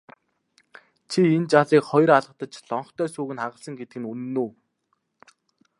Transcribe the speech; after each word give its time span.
Чи 1.09 1.19
энэ 1.35 1.49
жаалыг 1.51 1.83
хоёр 1.89 2.09
алгадаж 2.17 2.53
лонхтой 2.69 3.07
сүүг 3.13 3.29
нь 3.33 3.41
хагалсан 3.43 3.73
гэдэг 3.79 4.03
үнэн 4.11 4.35
үү? 4.43 4.49